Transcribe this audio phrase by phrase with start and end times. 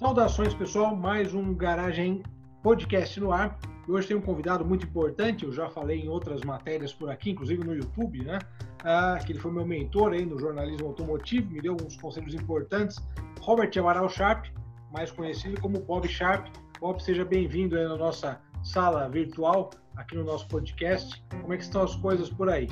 [0.00, 0.96] Saudações, pessoal.
[0.96, 2.22] Mais um Garagem
[2.62, 3.58] Podcast no ar.
[3.86, 5.44] Hoje tem um convidado muito importante.
[5.44, 8.38] Eu já falei em outras matérias por aqui, inclusive no YouTube, né?
[8.82, 12.96] Ah, que ele foi meu mentor aí no jornalismo automotivo, me deu uns conselhos importantes.
[13.42, 14.46] Robert Amaral Sharp,
[14.90, 16.46] mais conhecido como Bob Sharp.
[16.80, 21.22] Bob, seja bem-vindo aí na nossa sala virtual, aqui no nosso podcast.
[21.42, 22.68] Como é que estão as coisas por aí?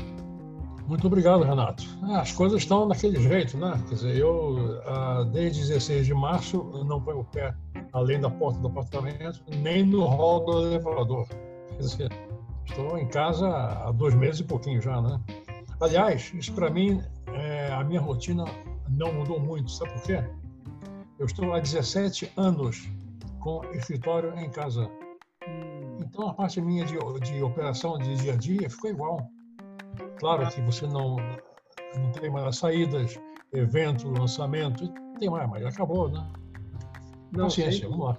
[0.88, 1.84] Muito obrigado, Renato.
[2.02, 3.78] Ah, as coisas estão daquele jeito, né?
[3.88, 7.54] Quer dizer, eu, ah, desde 16 de março, não ponho o pé
[7.92, 11.28] além da porta do apartamento, nem no hall do elevador.
[11.68, 12.12] Quer dizer,
[12.64, 15.20] estou em casa há dois meses e pouquinho já, né?
[15.78, 17.02] Aliás, isso para mim,
[17.34, 18.46] é, a minha rotina
[18.88, 19.70] não mudou muito.
[19.70, 20.24] Sabe por quê?
[21.18, 22.88] Eu estou há 17 anos
[23.40, 24.90] com escritório em casa.
[26.00, 29.30] Então, a parte minha de, de operação de dia a dia ficou igual.
[30.18, 31.16] Claro que você não,
[31.96, 33.18] não tem mais saídas,
[33.52, 36.26] evento, lançamento, tem mais, mas acabou, né?
[37.32, 38.18] Não, Paciência, vamos lá.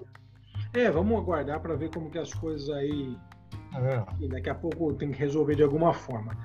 [0.73, 3.17] É, vamos aguardar para ver como que as coisas aí.
[3.75, 4.27] É.
[4.27, 6.35] Daqui a pouco tem que resolver de alguma forma.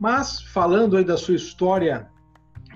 [0.00, 2.08] Mas, falando aí da sua história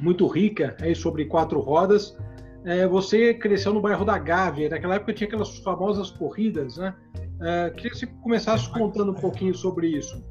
[0.00, 2.16] muito rica aí sobre quatro rodas,
[2.64, 6.94] é, você cresceu no bairro da Gávea, naquela época tinha aquelas famosas corridas, né?
[7.40, 10.22] É, queria que você começasse contando um pouquinho sobre isso.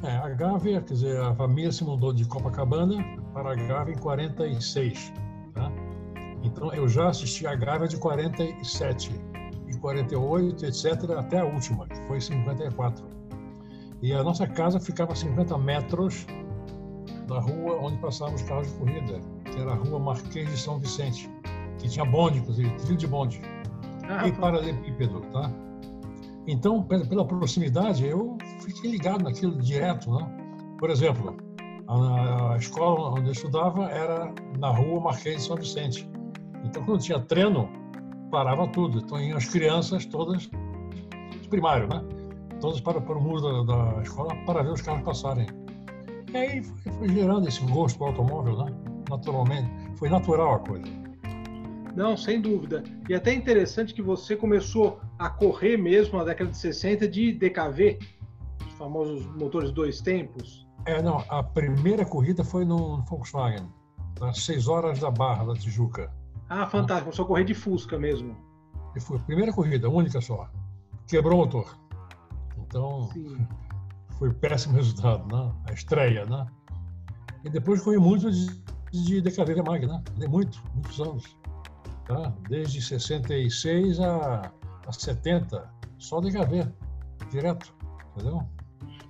[0.00, 3.04] É, a Gávea, quer dizer, a família se mudou de Copacabana
[3.34, 5.12] para a Gávea em 46.
[5.52, 5.72] Tá?
[6.44, 9.10] Então eu já assisti a Gávea de 47
[9.66, 13.04] e 48, etc., até a última, que foi 54.
[14.00, 16.24] E a nossa casa ficava a 50 metros
[17.26, 20.78] da rua onde passavam os carros de corrida, que era a rua Marquês de São
[20.78, 21.28] Vicente,
[21.78, 23.42] que tinha bonde, inclusive, trilho de bonde.
[24.08, 25.50] Ah, e paralelepípedo, tá?
[26.46, 28.38] Então, pela proximidade, eu
[28.74, 30.28] fiquei ligado naquilo direto, né?
[30.78, 31.36] Por exemplo,
[31.88, 36.08] a, a escola onde eu estudava era na rua Marquês de São Vicente.
[36.64, 37.68] Então, quando tinha treino,
[38.30, 38.98] parava tudo.
[38.98, 40.48] Então, iam as crianças todas,
[41.48, 42.04] primário, né?
[42.60, 45.46] Todas para, para o muro da, da escola para ver os carros passarem.
[46.32, 48.74] E aí foi, foi gerando esse gosto pelo automóvel, né?
[49.08, 49.70] Naturalmente.
[49.96, 51.08] Foi natural a coisa.
[51.96, 52.84] Não, sem dúvida.
[53.08, 57.98] E até interessante que você começou a correr mesmo na década de 60 de DKV,
[58.78, 60.66] famosos motores dois tempos.
[60.86, 63.68] É, não, a primeira corrida foi no Volkswagen,
[64.20, 66.10] às 6 horas da Barra da Tijuca.
[66.48, 68.36] Ah, fantástico, a correr de Fusca mesmo.
[68.96, 70.48] E foi a primeira corrida, única só.
[71.06, 71.78] Quebrou o motor.
[72.56, 73.46] Então, Sim.
[74.18, 75.52] foi péssimo resultado, né?
[75.68, 76.46] A estreia, né?
[77.44, 78.46] E depois corri muito de,
[78.92, 80.02] de DKV Mag, né?
[80.28, 81.38] Muito, muitos anos
[82.08, 82.32] tá?
[82.48, 84.50] desde 66 a,
[84.86, 86.66] a 70, só de HV,
[87.30, 87.74] direto,
[88.16, 88.48] entendeu?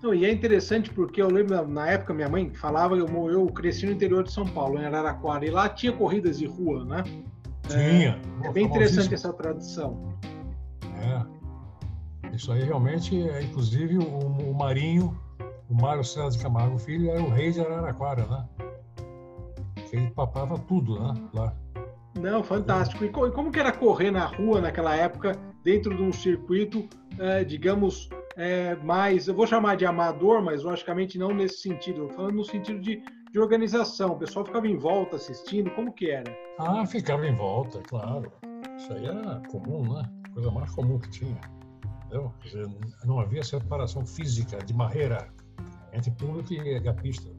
[0.03, 3.85] Não, e é interessante porque eu lembro, na época, minha mãe falava, eu, eu cresci
[3.87, 7.03] no interior de São Paulo, em Araraquara, e lá tinha corridas de rua, né?
[7.67, 8.21] Tinha.
[8.45, 10.15] É, é bem interessante essa tradição.
[11.03, 12.35] É.
[12.35, 15.19] Isso aí realmente é, inclusive, o, o Marinho,
[15.69, 18.49] o Mário César de Camargo Filho, era o rei de Araraquara, né?
[19.93, 21.15] Ele papava tudo, né?
[21.35, 21.53] Lá.
[22.19, 23.05] Não, fantástico.
[23.05, 28.09] E como que era correr na rua naquela época, dentro de um circuito, é, digamos,
[28.37, 32.81] é, mais, eu vou chamar de amador, mas logicamente não nesse sentido, falando no sentido
[32.81, 34.13] de, de organização.
[34.13, 36.37] O pessoal ficava em volta assistindo, como que era?
[36.59, 38.33] Ah, ficava em volta, claro.
[38.77, 40.09] Isso aí era comum, né?
[40.33, 41.41] Coisa mais comum que tinha.
[42.07, 42.33] Entendeu?
[43.05, 45.29] Não havia separação física de barreira
[45.93, 47.31] entre público e pista.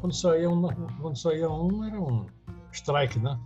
[0.00, 0.62] Quando saía um,
[1.00, 2.26] quando saía um era um
[2.72, 3.38] strike, né?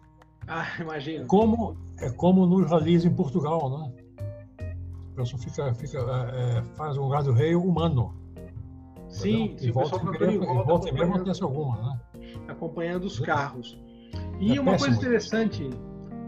[0.46, 1.26] Ah, imagino.
[1.26, 3.92] Como, é como nos ralis em Portugal, né?
[5.12, 8.14] O pessoal fica, fica, é, é faz um gado rei humano.
[9.08, 12.00] Sim, e volta, e volta, volta e meia acontece alguma, né?
[12.48, 13.78] Acompanhando os carros.
[14.40, 15.70] E é uma coisa interessante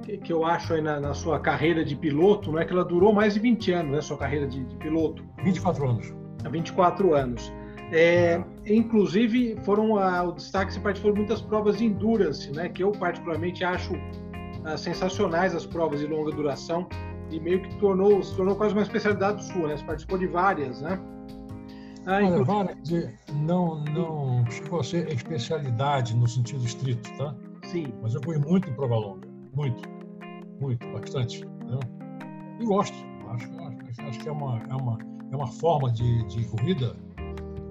[0.02, 2.84] que, que, eu acho aí na, na, sua carreira de piloto, não é que ela
[2.84, 4.00] durou mais de 20 anos, né?
[4.00, 5.24] Sua carreira de, de piloto.
[5.42, 6.14] 24 anos.
[6.44, 7.52] Há 24 anos.
[7.92, 12.82] É, inclusive, foram a, o destaque se participou de muitas provas de endurance, né, que
[12.82, 13.92] eu particularmente acho
[14.64, 16.88] ah, sensacionais as provas de longa duração
[17.30, 19.76] e meio que tornou, se tornou quase uma especialidade sua, né?
[19.76, 20.98] Você participou de várias, né?
[22.06, 22.76] Ah, Olha, várias,
[23.32, 27.34] não, não chegou a ser especialidade no sentido estrito, tá?
[27.64, 27.92] Sim.
[28.02, 29.88] Mas eu fui muito em prova longa, muito,
[30.60, 31.44] muito, bastante.
[31.44, 31.80] Né?
[32.60, 32.96] E gosto,
[33.28, 34.98] acho, acho, acho que é uma, é uma,
[35.32, 36.94] é uma forma de, de corrida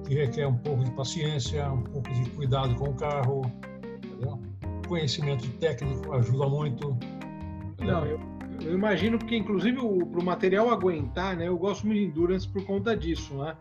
[0.06, 3.42] que requer um pouco de paciência, um pouco de cuidado com o carro,
[3.98, 4.40] entendeu?
[4.88, 6.98] Conhecimento técnico ajuda muito.
[7.74, 7.96] Entendeu?
[7.96, 8.20] Não, eu,
[8.62, 11.48] eu, imagino porque, inclusive, para o material aguentar, né?
[11.48, 13.56] Eu gosto muito de endurance por conta disso, né?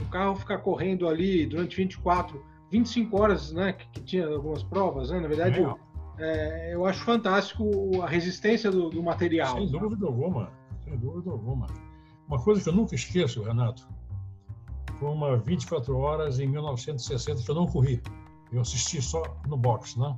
[0.00, 3.72] O carro ficar correndo ali durante 24, 25 horas, né?
[3.72, 5.20] Que, que tinha algumas provas, né?
[5.20, 5.60] Na verdade,
[6.18, 6.70] é.
[6.70, 9.56] é, eu acho fantástico a resistência do, do material.
[9.56, 10.50] Sem dúvida alguma,
[10.84, 11.66] sem dúvida alguma.
[12.28, 13.88] Uma coisa que eu nunca esqueço, Renato,
[15.00, 18.02] uma 24 horas em 1960 que eu não corri.
[18.52, 20.16] Eu assisti só no box, né?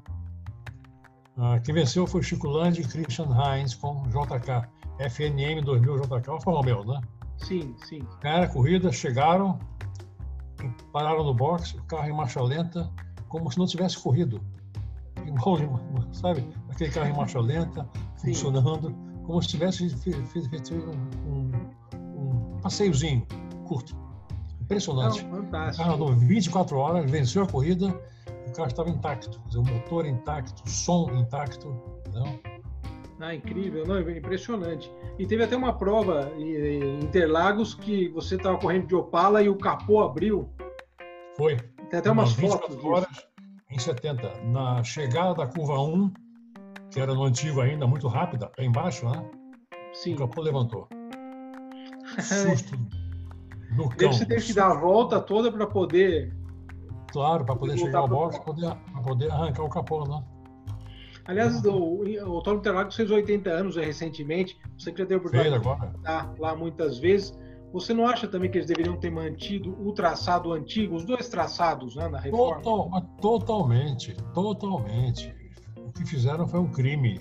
[1.37, 4.69] Ah, quem venceu foi Chico Landi e Christian Heinz com JK.
[4.99, 7.01] FNM 2000 JK, Alfa Romeo, né?
[7.37, 8.01] Sim, sim.
[8.21, 9.59] Cara, a corrida, chegaram,
[10.93, 12.91] pararam no box, o carro em marcha lenta,
[13.29, 14.41] como se não tivesse corrido.
[15.25, 15.59] Igual,
[16.13, 16.45] sabe?
[16.69, 18.35] Aquele carro em marcha lenta, sim.
[18.35, 18.93] funcionando,
[19.25, 21.53] como se tivesse feito um,
[22.03, 23.25] um passeiozinho
[23.67, 24.07] curto.
[24.69, 25.25] Impressionante.
[25.25, 25.82] Não, fantástico.
[25.82, 27.87] O carro andou 24 horas, venceu a corrida,
[28.47, 31.69] o carro estava intacto, dizer, o motor intacto, o som intacto.
[32.12, 32.38] Não?
[33.19, 34.93] Ah, incrível, não, impressionante.
[35.19, 39.56] E teve até uma prova em Interlagos que você estava correndo de Opala e o
[39.56, 40.50] capô abriu.
[41.35, 41.56] Foi.
[41.88, 42.88] Tem até umas fotos disso.
[42.88, 43.26] horas
[43.70, 46.12] em 70, na chegada da curva 1,
[46.91, 49.25] que era no antigo ainda, muito rápida, para embaixo, né?
[49.94, 50.12] Sim.
[50.12, 50.87] O capô levantou.
[52.20, 52.79] Susto
[53.70, 54.12] no cão.
[54.12, 56.35] Você teve que dar a volta toda para poder.
[57.12, 60.23] Claro, para poder chegar ao box, para poder, poder arrancar o capô, né?
[61.29, 64.59] Aliás, o, o Interlagos fez 80 anos recentemente.
[64.79, 67.38] Você que já deu oportunidade de estar lá muitas vezes.
[67.73, 71.97] Você não acha também que eles deveriam ter mantido o traçado antigo, os dois traçados
[71.97, 72.62] né, na reforma?
[72.62, 75.35] Total, totalmente, totalmente.
[75.76, 77.20] O que fizeram foi um crime.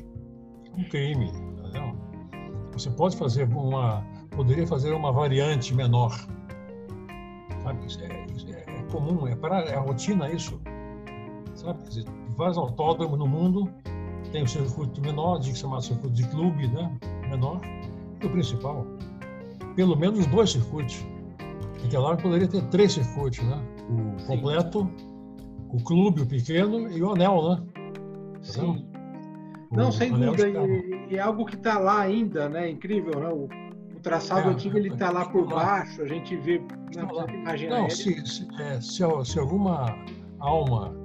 [0.78, 1.26] Um crime.
[1.26, 1.94] Entendeu?
[2.72, 4.06] Você pode fazer uma.
[4.38, 6.16] Poderia fazer uma variante menor
[7.68, 7.86] Sabe?
[7.86, 10.60] Isso é, isso é, é comum, é, para, é a rotina isso.
[11.54, 11.84] Sabe?
[11.84, 12.06] Dizer,
[12.38, 13.70] vários autódromos no mundo
[14.32, 16.90] tem o circuito menor, de que chamado circuito de clube, né?
[17.30, 17.60] menor,
[18.22, 18.86] e o principal.
[19.76, 21.06] Pelo menos dois circuitos.
[21.84, 23.62] Naquela hora poderia ter três circuitos, né?
[23.90, 24.28] O Sim.
[24.28, 24.92] completo,
[25.70, 27.64] o clube, o pequeno e o anel, né?
[28.42, 28.86] Sim.
[29.70, 30.48] O Não, sem dúvida.
[30.48, 32.70] E, e, é algo que está lá ainda, né?
[32.70, 33.28] Incrível, né?
[33.30, 33.67] O,
[33.98, 36.62] o traçado é, antigo ele está lá por baixo, a gente vê
[36.96, 37.06] na
[37.70, 39.98] Não, se, se, é, se, se, alguma
[40.40, 40.96] alma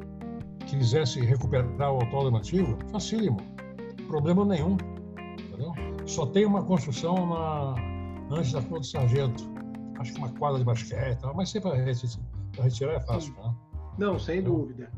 [0.67, 3.39] quisesse recuperar o autódromo antigo, facílimo,
[4.07, 4.77] problema nenhum.
[5.41, 5.73] Entendeu?
[6.07, 7.75] Só tem uma construção na,
[8.31, 9.51] antes da Rua do Sargento,
[9.99, 13.35] acho que uma quadra de basquete, mas sempre para retirar é fácil.
[13.43, 13.55] Né?
[13.99, 14.93] Não, sem então, dúvida.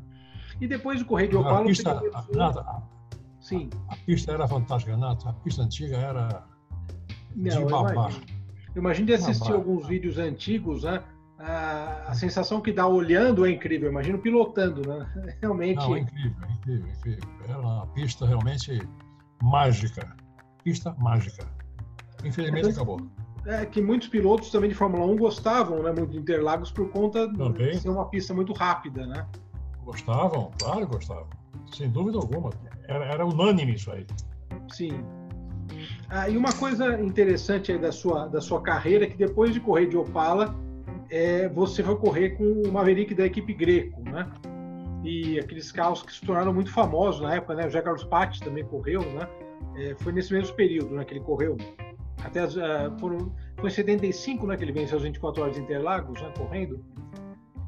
[0.60, 1.60] E depois do Correio de Opala...
[1.60, 2.82] A pista, a, a,
[3.40, 3.70] Sim.
[3.88, 5.28] A, a, pista era fantástica, Nato.
[5.28, 6.53] A pista antiga era
[7.34, 8.12] não, de babar.
[8.74, 9.56] Eu imagino de assistir babar.
[9.56, 11.02] alguns vídeos antigos, né?
[11.38, 13.90] A, a, sensação que dá olhando é incrível.
[13.90, 15.36] Imagino pilotando, né?
[15.42, 15.76] Realmente.
[15.76, 17.28] Não, é incrível, é incrível, é incrível.
[17.48, 18.88] Era uma pista realmente
[19.42, 20.16] mágica.
[20.62, 21.46] Pista mágica.
[22.24, 23.10] Infelizmente então, acabou.
[23.46, 27.30] É que muitos pilotos também de Fórmula 1 gostavam, né, muito de Interlagos por conta
[27.34, 27.72] também.
[27.72, 29.26] de ser uma pista muito rápida, né?
[29.84, 31.28] Gostavam, claro, gostavam.
[31.74, 32.50] Sem dúvida alguma.
[32.88, 34.06] Era, era unânime isso aí.
[34.72, 35.04] Sim.
[36.16, 39.96] Ah, e uma coisa interessante da sua, da sua carreira que depois de correr de
[39.96, 40.54] Opala,
[41.10, 44.30] é, você foi correr com o Maverick da equipe Greco, né?
[45.02, 47.62] E aqueles carros que se tornaram muito famosos na época, né?
[47.62, 49.28] O José Carlos Patti também correu, né?
[49.74, 51.56] É, foi nesse mesmo período né, que ele correu.
[52.22, 55.62] Até as, uh, foram, foi em 75 né, que ele venceu as 24 horas de
[55.62, 56.78] Interlagos, né, correndo.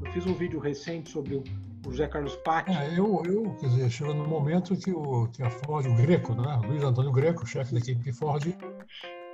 [0.05, 1.43] Eu fiz um vídeo recente sobre o,
[1.87, 2.73] o José Carlos Patti.
[2.73, 6.35] É, eu, eu, quer dizer, chegou no momento que, o, que a Ford, o Greco,
[6.35, 8.45] né, Luiz Antônio Greco, chefe da equipe Ford,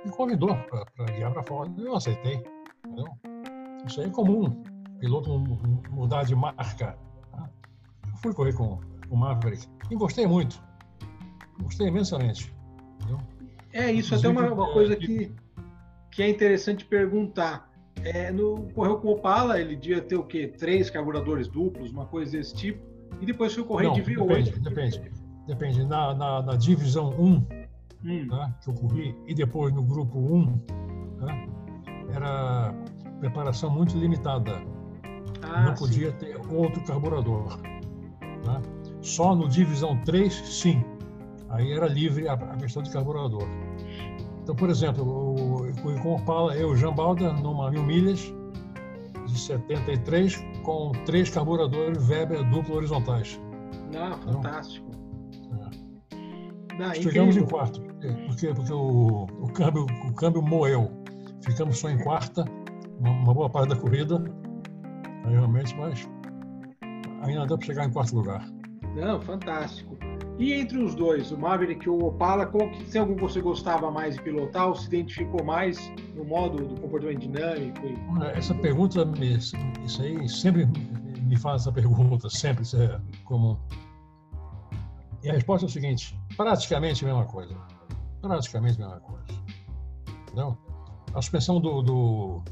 [0.05, 1.77] me convidou para guiar para a Ford.
[1.79, 2.43] Eu aceitei.
[2.85, 3.07] Entendeu?
[3.87, 4.63] Isso aí é comum,
[4.99, 5.29] piloto
[5.89, 6.97] mudar de marca.
[7.31, 7.49] Tá?
[8.07, 8.79] Eu fui correr com
[9.09, 10.61] o Maverick e gostei muito.
[11.61, 12.53] Gostei imensamente.
[12.95, 13.19] Entendeu?
[13.71, 15.33] É, isso Inclusive, até uma, uma coisa que,
[16.11, 17.72] que é interessante perguntar.
[18.03, 20.47] É, no correu com o Opala, ele devia ter o quê?
[20.47, 22.79] Três carburadores duplos, uma coisa desse tipo.
[23.21, 24.27] E depois foi correr Não, de V8.
[24.27, 25.11] Depende, depende.
[25.47, 25.85] Depende.
[25.85, 27.45] Na, na, na divisão 1, hum.
[28.03, 30.45] né, que eu corri, e depois no grupo 1,
[31.21, 31.47] né,
[32.13, 32.73] era
[33.19, 34.61] preparação muito limitada.
[35.41, 36.17] Ah, Não podia sim.
[36.17, 37.59] ter outro carburador.
[37.61, 38.61] Né?
[39.01, 40.83] Só no divisão 3, sim.
[41.49, 43.47] Aí era livre a, a questão de carburador.
[44.41, 45.42] Então, por exemplo, o,
[45.91, 48.33] o, com o Opala, eu, Jean Balda, numa mil milhas
[49.25, 53.39] de 73, com três carburadores Weber duplo horizontais.
[53.97, 54.89] Ah, fantástico.
[56.73, 56.95] Então, é.
[56.95, 57.81] Chegamos em quarto,
[58.27, 60.91] porque, porque o, o, câmbio, o câmbio moeu.
[61.41, 62.45] Ficamos só em quarta,
[62.99, 64.23] uma, uma boa parte da corrida,
[65.27, 66.09] realmente, mas
[67.21, 68.45] ainda deu para chegar em quarto lugar.
[68.95, 69.97] Não, fantástico.
[70.39, 73.91] E entre os dois, o Maverick e o Opala, qual que, tem algum você gostava
[73.91, 75.79] mais de pilotar ou se identificou mais
[76.15, 77.85] no modo do comportamento dinâmico?
[77.85, 78.37] E...
[78.37, 79.07] Essa pergunta,
[79.85, 80.67] isso aí sempre
[81.21, 83.57] me faz essa pergunta, sempre isso é comum.
[85.23, 87.55] E a resposta é o seguinte: praticamente a mesma coisa.
[88.21, 89.25] Praticamente a mesma coisa.
[90.23, 90.57] Entendeu?
[91.13, 92.43] A suspensão do, do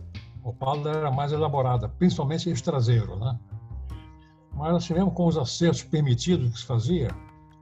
[0.43, 3.39] Opala era mais elaborada, principalmente esse traseiro, né?
[4.53, 7.09] Mas assim mesmo com os acertos permitidos que se fazia,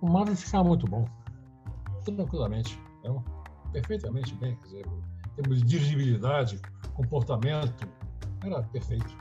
[0.02, 1.06] o Marvel ficava muito bom.
[2.06, 2.80] Tranquilamente.
[3.00, 3.24] Então,
[3.72, 4.56] perfeitamente bem.
[4.56, 6.60] Quer dizer, em termos de dirigibilidade,
[6.94, 7.88] comportamento,
[8.44, 9.18] era perfeito.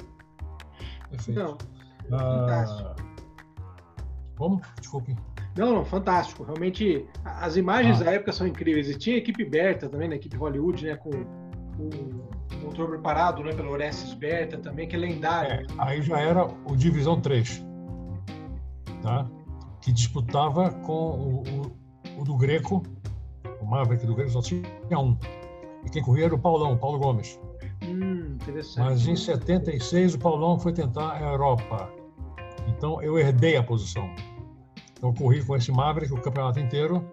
[1.11, 1.41] Perfeito.
[1.41, 1.59] Não,
[2.13, 2.95] ah,
[4.37, 4.61] como?
[4.79, 5.17] Desculpe.
[5.57, 6.45] Não, não, fantástico.
[6.45, 8.05] Realmente, as imagens ah.
[8.05, 8.89] da época são incríveis.
[8.89, 10.97] E tinha equipe Berta também, na equipe Hollywood, né?
[10.97, 15.67] Com o motor preparado né, pelo Orestes Berta também, que é lendário.
[15.67, 17.65] É, aí já era o Divisão 3,
[19.03, 19.29] tá?
[19.81, 22.83] Que disputava com o, o, o do Greco,
[23.61, 25.17] o Maverick do Greco só tinha um.
[25.85, 27.39] E quem corria era o Paulão, o Paulo Gomes.
[27.83, 28.85] Hum, interessante.
[28.85, 31.91] Mas em 76 o Paulão foi tentar a Europa.
[32.67, 34.09] Então eu herdei a posição.
[34.93, 37.09] Então eu corri com esse Maverick o campeonato inteiro,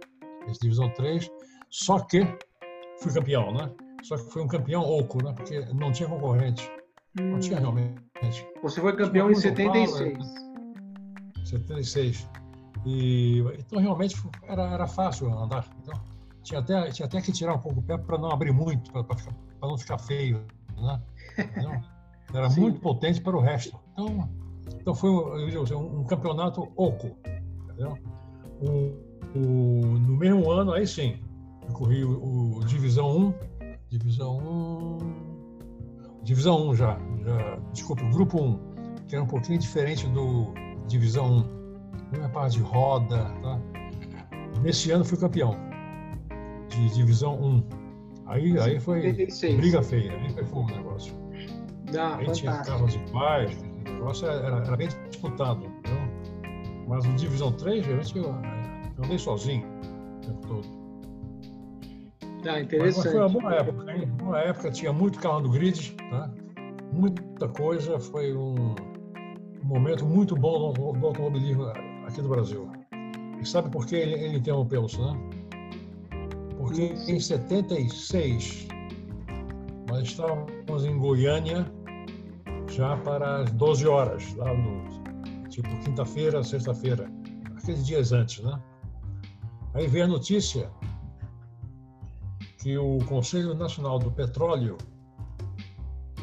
[0.47, 1.29] esse Divisão 3,
[1.69, 2.25] só que
[2.99, 3.71] fui campeão, né?
[4.03, 5.33] Só que foi um campeão oco, né?
[5.33, 6.69] Porque não tinha concorrente.
[7.19, 7.31] Hum.
[7.31, 7.61] Não tinha hum.
[7.61, 8.47] realmente.
[8.61, 10.17] Você foi campeão em 76.
[10.17, 12.29] Paulo, 76.
[12.85, 15.67] E, então, realmente, era, era fácil andar.
[15.81, 15.99] Então,
[16.43, 19.03] tinha, até, tinha até que tirar um pouco o pé para não abrir muito, para
[19.61, 20.45] não ficar feio.
[20.77, 21.01] Né?
[21.57, 21.83] Então,
[22.33, 22.61] era Sim.
[22.61, 23.79] muito potente para o resto.
[23.93, 24.29] Então,
[24.79, 27.17] então foi um, um campeonato oco.
[27.63, 27.97] Entendeu?
[28.61, 31.19] O, o, no mesmo ano, aí sim,
[31.67, 33.33] eu corri o, o Divisão 1,
[33.89, 35.25] Divisão 1.
[36.23, 37.55] Divisão 1 já, já.
[37.71, 38.59] Desculpa, o Grupo 1,
[39.07, 40.53] que era um pouquinho diferente do
[40.87, 41.54] Divisão
[42.13, 43.31] 1 uma parte de roda.
[43.41, 43.59] Tá?
[44.61, 45.55] Nesse ano fui campeão
[46.69, 47.63] de divisão 1.
[48.27, 49.57] Aí, aí foi 76.
[49.57, 51.15] briga feia, aí foi fogo o negócio.
[51.97, 53.55] Ah, aí tinha carros de paz,
[53.87, 55.65] o negócio era, era, bem disputado.
[55.65, 56.85] Entendeu?
[56.87, 59.65] Mas no divisão 3, realmente eu, eu andei sozinho
[60.17, 60.85] o tempo todo.
[62.47, 62.79] Ah, interessante.
[62.79, 64.11] Mas, mas foi uma boa época, hein?
[64.21, 66.31] Uma época tinha muito carro no grid, tá?
[66.95, 71.65] muita coisa, foi um, um momento muito bom do, do automobilismo
[72.07, 72.69] aqui do Brasil.
[73.41, 75.17] E sabe por que ele, ele interrompeu-se, né?
[76.57, 78.67] Porque em 76
[79.89, 81.71] nós estávamos em Goiânia
[82.69, 87.09] já para as 12 horas, lá no tipo quinta-feira, sexta-feira,
[87.55, 88.59] aqueles dias antes, né?
[89.73, 90.69] Aí veio a notícia
[92.59, 94.77] que o Conselho Nacional do Petróleo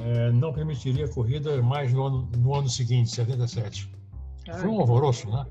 [0.01, 3.91] é, não permitiria corrida mais no ano, no ano seguinte, 77.
[4.59, 5.47] Foi um alvoroço, né?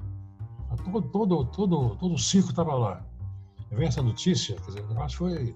[0.84, 3.06] Todo, todo, todo, todo o circo estava lá.
[3.72, 5.56] Vem essa notícia, quer dizer, acho que foi.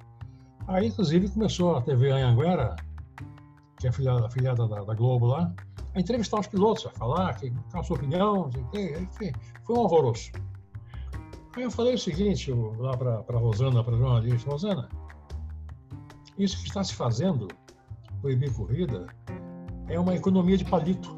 [0.67, 2.75] Aí, inclusive, começou a TV Anhanguera,
[3.77, 5.53] que é afiliada, afiliada da, da, Globo lá,
[5.94, 9.32] a entrevistar os pilotos, a falar, que, qual a sua opinião, enfim,
[9.63, 10.32] foi um alvoroço.
[11.55, 14.89] Aí eu falei o seguinte eu, lá para a Rosana, para a jornalista, Rosana,
[16.38, 17.48] isso que está se fazendo,
[18.22, 19.08] proibir corrida,
[19.88, 21.15] é uma economia de palito.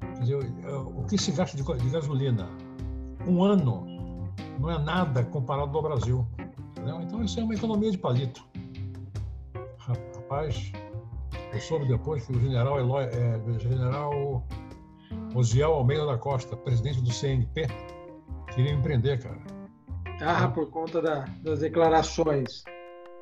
[0.00, 2.48] Quer dizer, o que se gasta de, de gasolina
[3.26, 3.90] um ano
[4.58, 6.26] não é nada comparado ao Brasil.
[6.70, 7.00] Entendeu?
[7.02, 8.44] Então, isso é uma economia de palito.
[9.78, 10.72] Rapaz,
[11.52, 14.44] eu soube depois que o general, Eloy, é, general
[15.34, 17.66] Osiel Almeida da Costa, presidente do CNP,
[18.54, 19.40] queria empreender, cara.
[20.22, 22.62] Ah, por conta da, das declarações.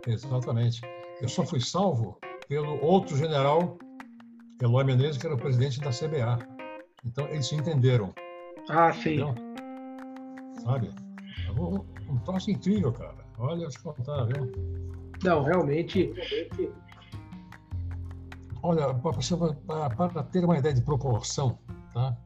[0.06, 0.80] Exatamente.
[1.20, 3.78] Eu só fui salvo pelo outro general,
[4.60, 6.38] Eloy Menezes, que era o presidente da CBA.
[7.04, 8.12] Então, eles se entenderam.
[8.68, 9.20] Ah, sim.
[9.20, 9.47] Entendeu?
[10.58, 10.90] Sabe?
[11.58, 13.16] Um, troço incrível, cara.
[13.38, 14.50] Olha, eu te contar, viu?
[15.22, 16.12] Não, realmente.
[18.62, 21.58] Olha, para ter uma ideia de proporção,
[21.92, 22.16] tá?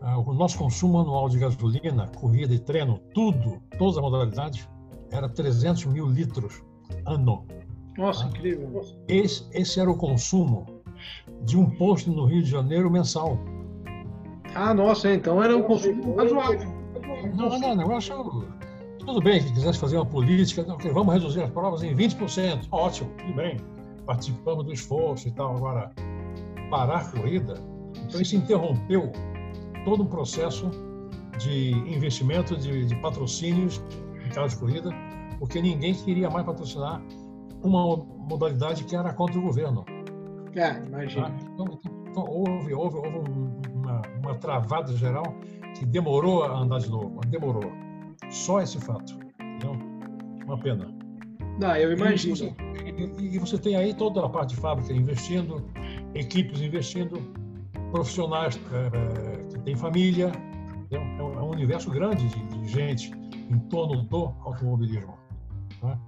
[0.00, 4.68] Ah, o nosso consumo anual de gasolina, corrida e treino, tudo, todas as modalidades,
[5.10, 6.62] era 300 mil litros
[7.06, 7.46] ano.
[7.96, 8.28] Nossa, tá?
[8.28, 8.82] incrível.
[9.08, 10.66] Esse, esse era o consumo
[11.42, 13.38] de um posto no Rio de Janeiro mensal.
[14.54, 16.73] Ah, nossa, então era um consumo razoável.
[17.32, 18.12] Não, não, eu acho.
[18.98, 22.68] Tudo bem que quisesse fazer uma política, okay, vamos reduzir as provas em 20%.
[22.70, 23.58] Ótimo, tudo bem.
[24.06, 25.56] Participamos do esforço e tal.
[25.56, 25.92] Agora,
[26.70, 27.54] parar a corrida,
[28.02, 29.12] então isso interrompeu
[29.84, 30.70] todo um processo
[31.38, 33.82] de investimento, de, de patrocínios
[34.24, 34.90] em carro de corrida,
[35.38, 37.02] porque ninguém queria mais patrocinar
[37.62, 39.84] uma modalidade que era contra o governo.
[40.54, 41.30] É, imagina.
[41.30, 41.36] Tá?
[41.52, 43.18] Então, então, então, houve, houve, houve
[43.74, 45.34] uma, uma travada geral
[45.74, 47.72] que demorou a andar de novo, demorou.
[48.30, 49.18] Só esse fato.
[49.40, 49.76] Entendeu?
[50.44, 50.94] Uma pena.
[51.58, 52.34] Não, eu imagino.
[52.34, 52.54] E você,
[53.18, 55.64] e, você tem aí toda a parte de fábrica investindo,
[56.14, 57.20] equipes investindo,
[57.92, 60.32] profissionais é, que têm família.
[60.90, 63.12] É um, é um universo grande de, de gente
[63.50, 65.18] em torno do automobilismo.
[65.82, 65.98] Né?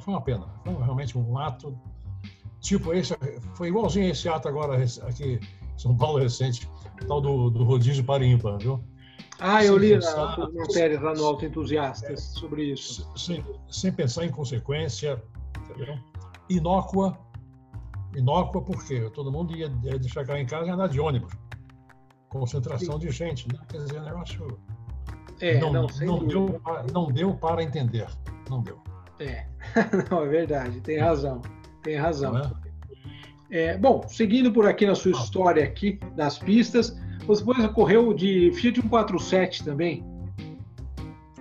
[0.00, 0.46] Foi uma pena.
[0.64, 1.76] Foi realmente um ato
[2.60, 3.16] tipo esse.
[3.54, 6.68] Foi igualzinho esse ato agora aqui em São Paulo recente,
[7.06, 8.80] tal do, do rodízio para ímpar, viu?
[9.38, 13.10] Ah, eu li pensar, as matérias lá no Auto Entusiastas é, sobre isso.
[13.16, 15.22] Sem, sem pensar em consequência,
[15.58, 15.98] entendeu?
[16.50, 17.16] inócua.
[18.14, 21.32] Inócua porque todo mundo ia de chegar em casa e andar de ônibus.
[22.28, 23.06] Concentração Sim.
[23.06, 23.58] de gente, né?
[23.68, 24.58] Quer dizer, negócio.
[25.40, 26.60] É, não, não, não deu,
[26.92, 28.08] não deu para entender.
[28.48, 28.80] Não deu.
[29.20, 29.46] É,
[30.10, 31.40] não, é verdade, tem razão.
[31.82, 32.36] Tem razão.
[32.36, 32.50] É?
[33.50, 36.96] É, bom, seguindo por aqui na sua história aqui das pistas,
[37.30, 40.04] você depois correu de Fiat 147 também?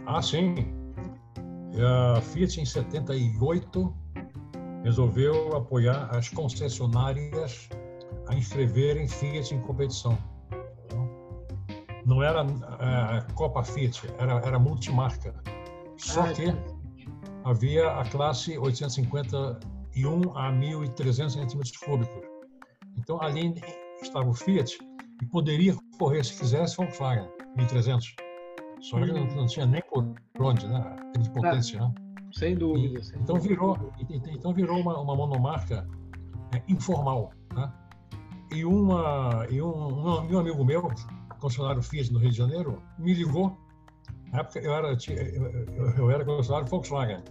[0.05, 0.53] Ah, sim.
[2.15, 3.93] A Fiat em 78
[4.83, 7.69] resolveu apoiar as concessionárias
[8.27, 10.15] a inscreverem Fiat em competição.
[12.05, 15.33] Não era a é, Copa Fiat, era, era multimarca.
[15.97, 16.53] Só ah, que
[17.43, 22.27] havia a classe 851 a 1.300 centímetros cúbicos.
[22.95, 23.55] Então, ali
[24.01, 24.88] estava o Fiat
[25.21, 28.15] e poderia correr, se quisesse, Volkswagen 1.300.
[28.81, 30.05] Só que não, não, tinha nem por
[30.39, 30.95] onde, né?
[31.19, 31.93] de potência, né?
[32.31, 32.99] Sem dúvida.
[32.99, 35.85] E, sem então virou, então virou uma, uma monomarca
[36.55, 37.71] é, informal, né?
[38.51, 40.89] E uma e um, um, um amigo meu,
[41.39, 43.57] funcionário Fiat no Rio de Janeiro, me ligou.
[44.31, 47.23] Na época eu era eu, eu era concessionário Volkswagen.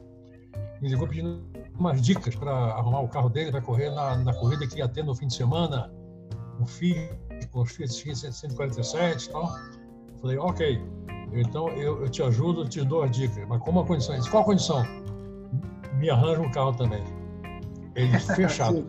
[0.83, 1.42] Me ligou pedindo
[1.78, 5.02] umas dicas para arrumar o carro dele para correr na, na corrida que ia ter
[5.02, 5.90] no fim de semana,
[6.61, 9.54] um Fiat com os Fiat 147 e tal.
[10.21, 10.83] Falei, ok.
[11.33, 13.47] Então eu, eu te ajudo, eu te dou as dicas.
[13.49, 14.16] Mas como a condição?
[14.16, 14.85] Disse, qual a condição?
[15.95, 17.02] Me arranja um carro também.
[17.95, 18.87] Ele fechado.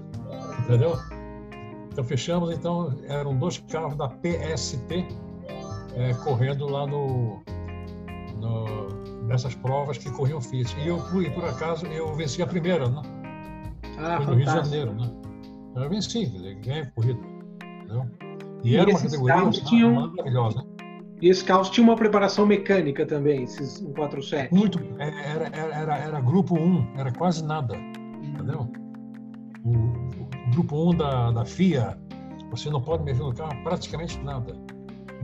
[0.59, 0.97] entendeu?
[1.91, 5.05] Então fechamos, então eram dois carros da PST
[5.95, 7.41] é, correndo lá no,
[8.39, 10.79] no, nessas provas que corriam Fiat.
[10.79, 13.01] E eu fui, por acaso, eu venci a primeira, né?
[13.97, 15.11] Ah, Foi no Rio de Janeiro, né?
[15.75, 16.25] Eu venci,
[16.61, 17.19] ganhei a corrida.
[17.83, 18.28] Entendeu?
[18.63, 20.09] E, e era uma categoria tinham...
[20.09, 20.65] maravilhosa.
[21.21, 24.53] E esse carros tinha uma preparação mecânica também, esses 147?
[24.53, 24.79] Muito.
[24.97, 27.75] É, era, era, era, era grupo 1, era quase nada.
[27.75, 28.71] Entendeu?
[29.65, 31.97] O, o grupo 1 da, da FIA,
[32.51, 34.53] você não pode mexer no carro praticamente nada.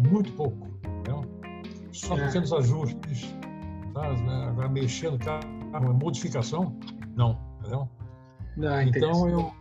[0.10, 0.67] Muito pouco.
[0.86, 1.24] Entendeu?
[1.93, 2.26] Só é.
[2.26, 3.34] pequenos ajustes.
[3.93, 4.10] Tá?
[4.50, 6.76] Agora, mexer no carro, modificação,
[7.15, 7.39] não.
[7.62, 7.89] Entendeu?
[8.69, 9.52] Ah, então, eu,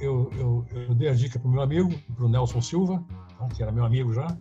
[0.00, 3.04] eu, eu, eu, dei a dica para o meu amigo, para o Nelson Silva,
[3.38, 3.48] tá?
[3.48, 4.36] que era meu amigo já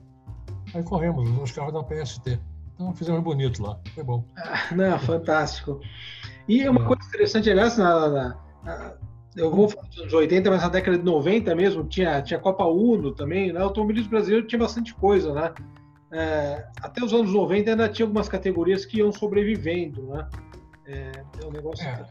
[0.73, 2.39] Aí corremos, os carros da PST.
[2.73, 4.23] Então fizemos bonito lá, foi bom.
[4.37, 5.79] Ah, não, fantástico.
[6.47, 6.85] E uma é.
[6.85, 8.93] coisa interessante, aliás, na, na, na,
[9.35, 12.65] eu vou falar dos anos 80, mas na década de 90 mesmo, tinha, tinha Copa
[12.65, 13.59] Uno também, né?
[13.59, 15.53] O automobilismo brasileiro tinha bastante coisa, né?
[16.11, 20.27] É, até os anos 90 ainda tinha algumas categorias que iam sobrevivendo, né?
[20.85, 21.11] É,
[21.41, 21.85] é um negócio.
[21.85, 22.05] É,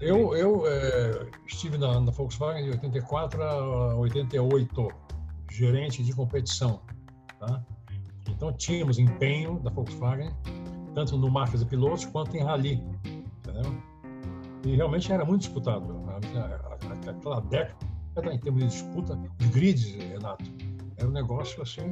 [0.00, 4.88] eu eu é, estive na, na Volkswagen de 84 a 88,
[5.50, 6.80] gerente de competição,
[7.38, 7.64] tá?
[8.28, 10.30] Então tínhamos empenho da Volkswagen,
[10.94, 12.82] tanto no marcas de pilotos quanto em rally.
[13.04, 13.74] Entendeu?
[14.64, 15.86] E realmente era muito disputado.
[17.08, 20.44] Aquela década, em termos de disputa, os grids, Renato,
[20.96, 21.82] era um negócio assim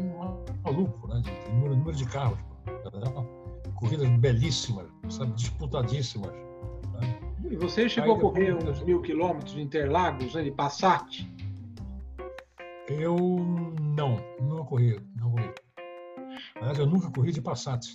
[0.65, 1.21] maluco, né?
[1.21, 2.39] De número, número de carros.
[2.85, 3.27] Entendeu?
[3.75, 5.33] Corridas belíssimas, sabe?
[5.33, 6.46] disputadíssimas.
[7.47, 7.55] Né?
[7.55, 11.29] E você chegou a correr uns mil quilômetros de Interlagos, né, de Passat?
[12.89, 13.17] Eu
[13.97, 15.51] não, não corri, não corri.
[16.57, 17.87] Aliás, eu nunca corri de Passat.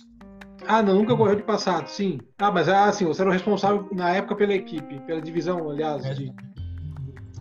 [0.66, 2.20] Ah, não, nunca correu de Passat, sim.
[2.38, 6.04] Ah, mas ah, sim, você era o responsável na época pela equipe, pela divisão, aliás.
[6.04, 6.32] É, de...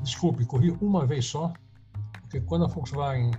[0.02, 1.54] Desculpe, corri uma vez só,
[2.22, 3.32] porque quando a Volkswagen,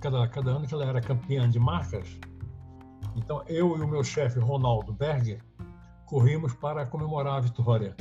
[0.00, 2.18] cada, cada ano que ela era campeã de marcas,
[3.16, 5.42] então eu e o meu chefe, Ronaldo Berger,
[6.04, 7.96] corrimos para comemorar a vitória.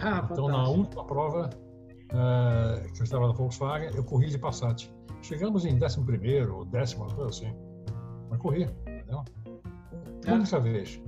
[0.00, 0.48] Ah, então, fantástico.
[0.48, 1.50] na última prova
[2.12, 4.90] uh, que eu estava na Volkswagen, eu corri de Passat.
[5.22, 6.00] Chegamos em 11
[6.50, 7.52] ou décimo, coisa assim.
[8.30, 9.24] Mas correr, entendeu?
[10.26, 11.00] Única vez.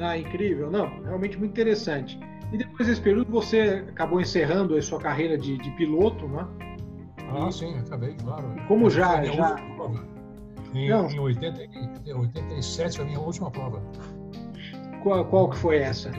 [0.00, 0.70] Ah, incrível.
[0.70, 2.18] Não, realmente muito interessante.
[2.52, 6.46] E depois desse período você acabou encerrando a sua carreira de, de piloto, né?
[7.30, 7.52] Ah, e...
[7.52, 8.54] sim, acabei, claro.
[8.68, 9.24] Como já?
[9.24, 9.56] já...
[10.74, 11.60] Em, em 80,
[12.14, 13.82] 87 a minha última prova.
[15.02, 16.10] Qual, qual que foi essa?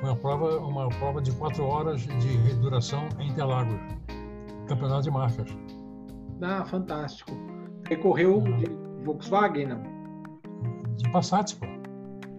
[0.00, 3.78] Foi uma prova, uma prova de quatro horas de duração em Interlagos.
[4.68, 5.56] Campeonato de marcas.
[6.42, 7.32] Ah, fantástico.
[7.88, 8.66] Recorreu de
[9.04, 9.82] Volkswagen, não?
[10.96, 11.66] De Passat, pô.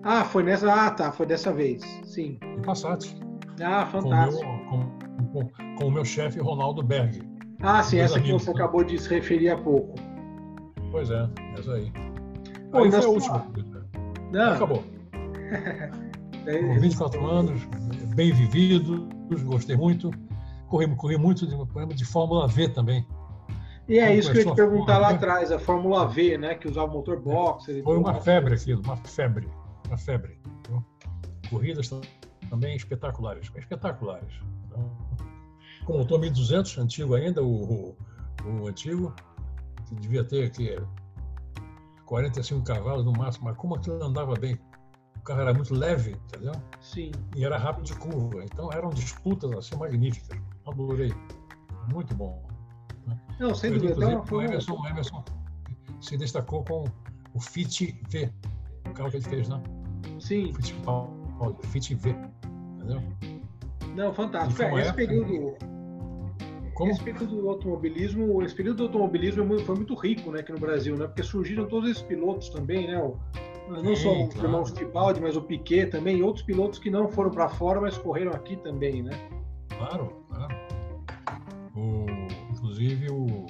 [0.03, 0.71] Ah, foi nessa.
[0.71, 2.37] Ah, tá, foi dessa vez, sim.
[2.55, 3.05] De Passat.
[3.61, 4.45] Ah, fantástico.
[4.69, 4.87] Com, meu,
[5.31, 7.21] com, com, com o meu chefe, Ronaldo Berg.
[7.61, 9.95] Ah, sim, essa que você acabou de se referir há pouco.
[10.91, 11.91] Pois é, essa aí.
[12.73, 13.47] Aí foi a última.
[14.31, 14.53] Não.
[14.53, 14.83] Acabou.
[16.47, 17.61] Com 24 anos,
[18.15, 19.01] bem vividos,
[19.43, 20.11] gostei muito.
[20.69, 23.05] Corri, corri muito de, de Fórmula V também.
[23.87, 26.55] E é isso que eu ia te perguntar lá atrás, a Fórmula V, né?
[26.55, 27.83] Que usava motor boxer.
[27.83, 29.49] Foi uma febre aquilo, uma febre.
[29.87, 30.39] Uma febre.
[31.49, 31.89] Corridas
[32.49, 33.49] também espetaculares.
[33.55, 34.33] Espetaculares.
[34.65, 34.91] Então,
[35.85, 37.97] com o motor 1200, antigo ainda, o, o,
[38.45, 39.13] o antigo,
[39.87, 40.77] que devia ter aqui
[42.05, 44.59] 45 cavalos no máximo, mas como aquilo andava bem,
[45.27, 46.53] o carro era muito leve, entendeu?
[46.79, 47.11] Sim.
[47.35, 50.39] E era rápido de curva, então eram disputas assim magníficas.
[50.65, 51.11] Adorei.
[51.91, 52.47] Muito bom.
[53.05, 53.19] Né?
[53.37, 54.23] Não, sem dúvida.
[54.31, 55.25] O, Emerson, o Emerson
[55.99, 56.85] se destacou com
[57.33, 58.31] o Fit V,
[58.89, 59.61] o carro que ele fez, né?
[60.17, 60.53] Sim.
[61.41, 62.15] O Fit V,
[62.75, 63.03] entendeu?
[63.95, 64.61] Não, fantástico.
[64.61, 65.57] É, esse período
[66.73, 66.91] como?
[66.91, 70.95] Esse período do automobilismo, esse período do automobilismo foi muito rico, né, aqui no Brasil,
[70.95, 71.07] né?
[71.07, 73.01] Porque surgiram todos esses pilotos também, né?
[73.01, 73.17] O,
[73.67, 74.47] não só o claro.
[74.47, 77.97] irmão Fittipaldi, mas o Piquet também, e outros pilotos que não foram para fora, mas
[77.97, 79.11] correram aqui também, né?
[79.77, 80.55] Claro, claro.
[81.75, 82.05] O,
[82.51, 83.45] inclusive, o,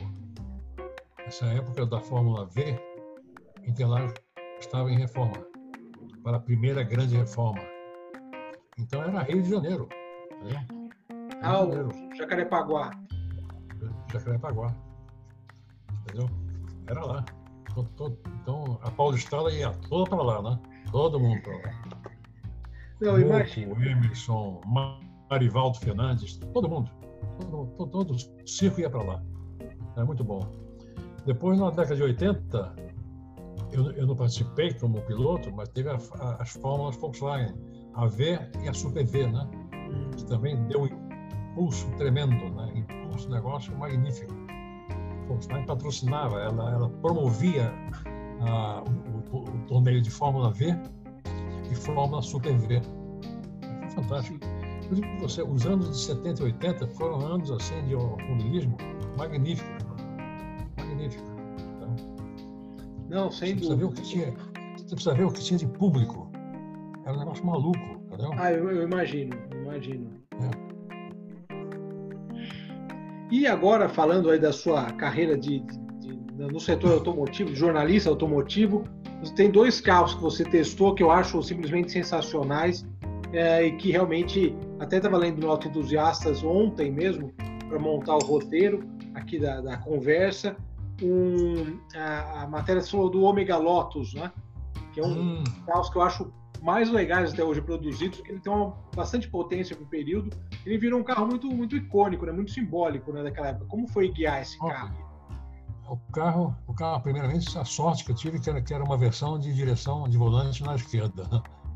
[1.25, 2.80] essa época da Fórmula V,
[3.65, 4.13] Interlagos
[4.60, 5.45] estava em reforma,
[6.23, 7.62] para a primeira grande reforma.
[8.80, 9.88] Então era Rio de Janeiro.
[10.43, 10.67] Né?
[11.41, 12.91] Ah, o Jacarepaguá.
[14.12, 14.75] Jacarepaguá.
[16.01, 16.30] Entendeu?
[16.88, 17.25] Era lá.
[18.42, 20.60] Então, a Paulistana ia toda para lá, né?
[20.92, 21.88] Todo mundo para lá.
[23.02, 23.74] Não, imagina.
[23.74, 24.62] O Emerson,
[25.30, 26.90] Marivaldo Fernandes, todo mundo.
[27.40, 29.24] Todo, todo, todo o circo ia para lá.
[29.96, 30.40] Era muito bom.
[31.26, 32.76] Depois, na década de 80,
[33.72, 37.54] eu, eu não participei como piloto, mas teve a, a, as fórmulas Volkswagen,
[37.94, 39.48] a V e a Super V, né?
[40.16, 42.86] Que também deu um impulso tremendo, né?
[43.26, 44.34] um negócio magnífico.
[45.28, 47.74] Volkswagen patrocinava, ela, ela promovia
[48.42, 50.76] ah, o, o, o, torneio de Fórmula V
[51.70, 52.82] e Fórmula Super V.
[53.82, 54.40] Foi fantástico.
[55.20, 58.78] Você, os anos de 70 e 80 foram anos assim de automobilismo
[59.18, 59.86] magníficos.
[60.78, 61.30] Magníficos.
[61.76, 61.96] Então,
[63.10, 63.76] Não, sem você dúvida.
[63.76, 64.34] Precisa ver o que tinha,
[64.78, 66.32] você precisa ver o que tinha de público.
[67.04, 68.32] Era um negócio maluco, entendeu?
[68.38, 70.27] Ah, eu, eu imagino, eu imagino.
[73.30, 75.60] E agora, falando aí da sua carreira de,
[76.00, 78.84] de, de, no setor automotivo, de jornalista automotivo,
[79.36, 82.86] tem dois carros que você testou que eu acho simplesmente sensacionais
[83.34, 87.34] é, e que realmente, até estava lendo no Auto Entusiastas ontem mesmo,
[87.68, 90.56] para montar o roteiro aqui da, da conversa,
[91.04, 94.32] um, a, a matéria falou do Omega Lotus, né?
[94.94, 95.44] que é um hum.
[95.66, 99.76] carro que eu acho mais legais até hoje produzidos, porque ele tem uma bastante potência
[99.76, 100.36] para o período.
[100.67, 102.32] Ele virou um carro muito, muito icônico, né?
[102.34, 103.23] muito simbólico né?
[103.23, 103.65] daquela época.
[103.67, 105.08] Como foi guiar esse carro?
[105.88, 108.97] O carro, o carro, primeiramente, a sorte que eu tive que era, que era uma
[108.97, 111.23] versão de direção de volante na esquerda.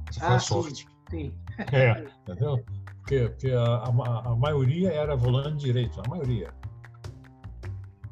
[0.09, 0.85] Essa foi ah, a sorte.
[1.09, 1.31] Sim.
[1.31, 1.33] sim.
[1.71, 2.65] É, entendeu?
[2.97, 6.53] Porque, porque a, a, a, maioria era volante direito, a maioria.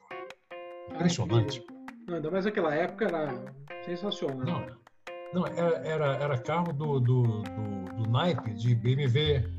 [0.91, 1.65] Impressionante.
[2.07, 3.43] Não, ainda mais naquela época era
[3.85, 4.65] sensacional.
[5.33, 9.49] Não, não era, era, era carro do, do, do, do naipe de BMW,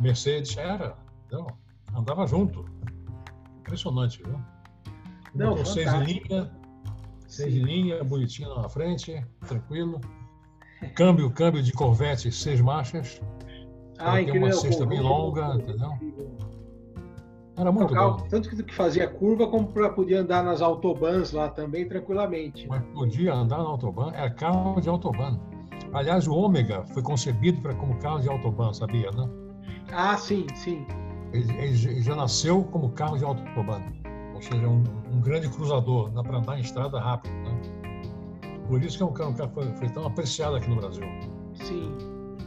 [0.00, 0.96] Mercedes, era.
[1.30, 1.46] Não,
[1.94, 2.64] andava junto.
[3.60, 4.40] Impressionante, viu?
[5.34, 6.50] Não, Motor seis em linha,
[7.26, 10.00] seis em linha, bonitinho na frente, tranquilo.
[10.94, 13.20] Câmbio, câmbio de Corvette, seis marchas.
[13.98, 15.90] Ah, tem uma cesta bem longa, entendeu?
[17.58, 18.16] Era muito bom.
[18.28, 22.68] Tanto que fazia curva como para poder andar nas autobans lá também tranquilamente.
[22.68, 25.40] Mas podia andar na autoban, era carro de autoban.
[25.92, 29.28] Aliás, o Ômega foi concebido para como carro de autoban, sabia, né?
[29.90, 30.86] Ah, sim, sim.
[31.32, 33.82] Ele, ele já nasceu como carro de autoban,
[34.34, 37.60] ou seja, um, um grande cruzador, dá para andar em estrada rápido, né?
[38.68, 41.04] Por isso que é um carro, carro foi, foi, tão apreciado aqui no Brasil.
[41.54, 41.92] Sim.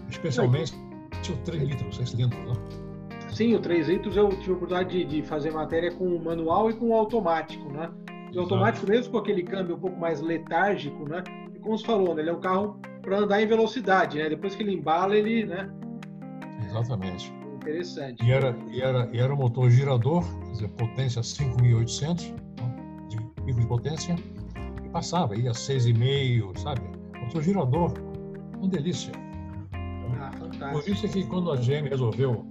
[0.09, 0.73] Especialmente
[1.29, 2.80] o 3 litros, 6 cilindros, né?
[3.31, 6.69] Sim, o 3 litros eu tive a oportunidade de, de fazer matéria com o manual
[6.69, 7.89] e com o automático, né?
[8.35, 11.23] O automático, mesmo com aquele câmbio um pouco mais letárgico, né?
[11.53, 12.21] E como você falou, né?
[12.21, 14.29] ele é um carro para andar em velocidade, né?
[14.29, 15.69] Depois que ele embala, ele, né?
[16.65, 17.33] Exatamente.
[17.55, 18.23] Interessante.
[18.25, 22.33] E era, e era, e era um motor girador, quer dizer, potência 5.800,
[23.07, 24.15] de pico de potência,
[24.83, 26.81] e passava, ia 6,5, sabe?
[27.19, 27.93] Motor girador,
[28.57, 29.11] uma delícia.
[30.19, 30.71] Ah, fantástico.
[30.71, 32.45] Por isso é que quando a GM resolveu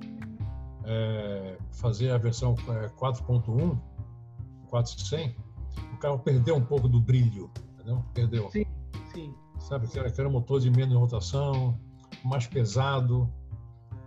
[0.84, 3.78] é, fazer a versão 4.1,
[4.68, 5.36] 400,
[5.92, 8.04] o carro perdeu um pouco do brilho, entendeu?
[8.14, 8.50] Perdeu.
[8.50, 8.64] Sim,
[9.12, 9.34] sim.
[9.58, 11.78] Sabe, que era, que era um motor de menos rotação,
[12.24, 13.30] mais pesado,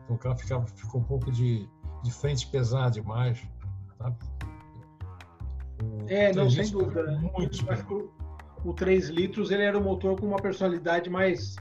[0.03, 1.67] então o carro ficava, ficou um pouco de,
[2.03, 3.41] de frente pesada demais,
[3.97, 4.17] sabe?
[5.81, 7.11] O é, não, sem dúvida.
[7.17, 7.65] Muito
[8.63, 11.55] o, o 3 litros ele era um motor com uma personalidade mais,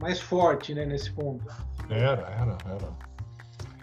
[0.00, 1.44] mais forte, né, nesse ponto.
[1.88, 3.07] Era, era, era.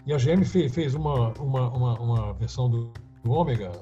[0.06, 2.92] E a GM fez, fez uma, uma, uma, uma versão do,
[3.24, 3.72] do Ômega,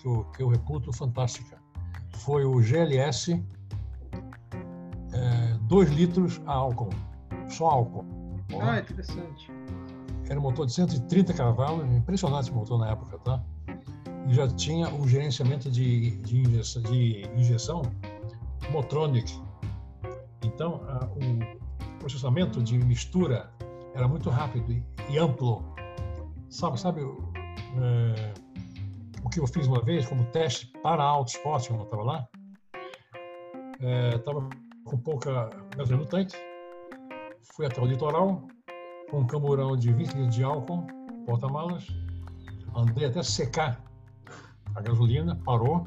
[0.00, 1.58] que eu, que eu reputo fantástica.
[2.16, 3.44] Foi o GLS
[5.68, 6.90] 2 é, litros a álcool,
[7.48, 8.06] só álcool.
[8.58, 9.52] Ah, interessante.
[10.28, 13.42] Era um motor de 130 cavalos, impressionante esse motor na época, tá?
[14.26, 17.82] E já tinha o gerenciamento de, de, injeção, de injeção
[18.70, 19.40] Motronic.
[20.42, 23.50] Então, a, o processamento de mistura
[23.94, 24.72] era muito rápido
[25.08, 25.62] e, amplo.
[26.50, 28.34] Sabe, sabe é,
[29.22, 32.28] o que eu fiz uma vez como teste para auto esporte, quando eu estava lá?
[34.14, 36.36] Estava é, com pouca gasolina no tanque,
[37.54, 38.48] fui até o litoral
[39.10, 40.86] com um camburão de 20 litros de álcool,
[41.26, 41.86] porta-malas,
[42.74, 43.82] andei até secar
[44.74, 45.86] a gasolina, parou,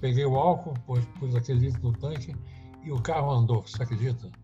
[0.00, 2.34] peguei o álcool, pus, pus aquele litro no tanque
[2.82, 4.30] e o carro andou, você acredita?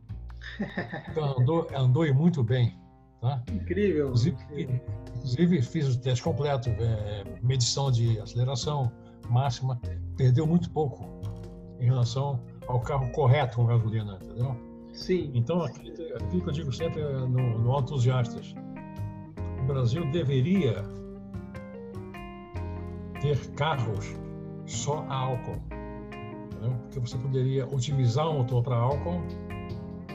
[1.10, 2.78] O carro andou, andou e muito bem.
[3.26, 3.42] Tá?
[3.52, 4.06] Incrível.
[4.06, 4.36] Inclusive,
[5.16, 8.92] inclusive fiz o teste completo, é, medição de aceleração
[9.28, 9.80] máxima,
[10.16, 11.20] perdeu muito pouco
[11.80, 14.56] em relação ao carro correto com gasolina, entendeu?
[14.92, 15.32] Sim.
[15.34, 18.54] Então, aqui, que eu digo sempre é no, no Entusiastas,
[19.60, 20.84] o Brasil deveria
[23.20, 24.14] ter carros
[24.66, 25.60] só a álcool.
[26.60, 26.78] Né?
[26.82, 29.20] Porque você poderia otimizar o motor para álcool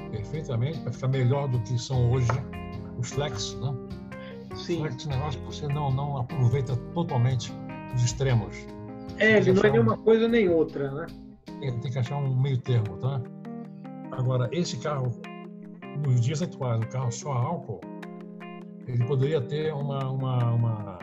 [0.10, 2.30] perfeitamente, para ficar melhor do que são hoje
[3.02, 3.58] os flex.
[3.62, 3.74] Né?
[4.56, 4.80] Sim.
[4.80, 7.54] Flex negócio você não, não aproveita totalmente
[7.94, 8.56] os extremos.
[9.18, 10.04] É, ele não é nenhuma um...
[10.04, 11.08] coisa nem outra, né?
[11.60, 13.22] Tem, tem que achar um meio termo, tá?
[14.12, 15.12] Agora, esse carro,
[16.06, 17.82] nos dias atuais, o carro só álcool,
[18.88, 21.00] ele poderia ter uma, uma, uma,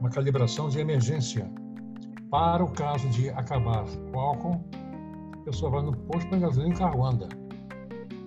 [0.00, 1.50] uma calibração de emergência
[2.30, 4.62] para o caso de acabar o álcool,
[5.32, 7.28] a pessoa vai no posto para gasolina e o carro anda.